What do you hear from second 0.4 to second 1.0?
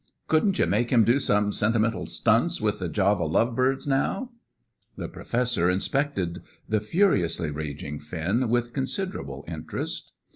you make